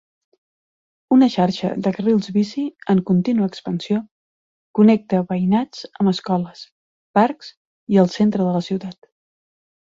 Una 1.15 1.27
xarxa 1.33 1.67
de 1.87 1.91
carrils 1.97 2.31
bici 2.37 2.63
en 2.93 3.01
continua 3.09 3.49
expansió 3.51 3.99
connecta 4.79 5.21
veïnats 5.35 5.85
amb 5.91 6.13
escoles, 6.13 6.65
parcs 7.21 7.53
i 7.97 8.01
el 8.07 8.11
centre 8.17 8.49
de 8.49 8.57
la 8.59 8.65
ciutat. 8.71 9.01